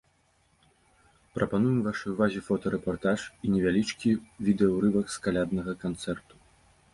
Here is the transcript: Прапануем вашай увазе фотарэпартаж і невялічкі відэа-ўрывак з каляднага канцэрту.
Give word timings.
Прапануем 1.37 1.77
вашай 1.87 2.09
увазе 2.13 2.39
фотарэпартаж 2.47 3.19
і 3.49 3.53
невялічкі 3.57 4.15
відэа-ўрывак 4.49 5.05
з 5.19 5.23
каляднага 5.29 5.77
канцэрту. 5.87 6.33